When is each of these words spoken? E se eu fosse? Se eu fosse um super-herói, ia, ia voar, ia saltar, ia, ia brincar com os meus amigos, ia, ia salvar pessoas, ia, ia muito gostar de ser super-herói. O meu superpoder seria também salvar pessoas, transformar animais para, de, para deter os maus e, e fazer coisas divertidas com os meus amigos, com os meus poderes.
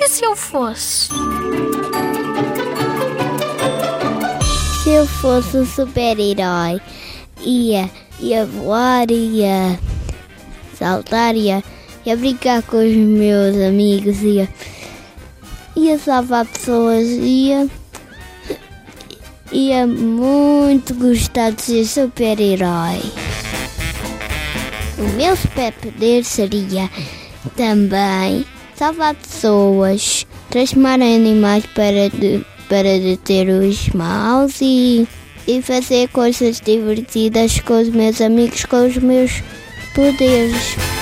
E 0.00 0.08
se 0.08 0.24
eu 0.24 0.36
fosse? 0.36 1.08
Se 4.80 4.90
eu 4.90 5.04
fosse 5.04 5.56
um 5.56 5.66
super-herói, 5.66 6.80
ia, 7.40 7.90
ia 8.20 8.46
voar, 8.46 9.10
ia 9.10 9.76
saltar, 10.78 11.34
ia, 11.34 11.64
ia 12.06 12.16
brincar 12.16 12.62
com 12.62 12.76
os 12.76 12.94
meus 12.94 13.56
amigos, 13.56 14.22
ia, 14.22 14.48
ia 15.74 15.98
salvar 15.98 16.46
pessoas, 16.46 17.04
ia, 17.08 17.68
ia 19.50 19.84
muito 19.84 20.94
gostar 20.94 21.50
de 21.50 21.60
ser 21.62 21.84
super-herói. 21.84 23.02
O 24.96 25.16
meu 25.16 25.36
superpoder 25.36 26.24
seria 26.24 26.88
também 27.56 28.46
salvar 28.78 29.14
pessoas, 29.16 30.24
transformar 30.50 30.94
animais 30.94 31.66
para, 31.74 32.08
de, 32.10 32.44
para 32.68 32.98
deter 33.00 33.48
os 33.48 33.88
maus 33.88 34.60
e, 34.60 35.06
e 35.48 35.60
fazer 35.60 36.08
coisas 36.08 36.60
divertidas 36.60 37.58
com 37.60 37.80
os 37.80 37.88
meus 37.88 38.20
amigos, 38.20 38.64
com 38.64 38.86
os 38.86 38.96
meus 38.96 39.42
poderes. 39.94 40.97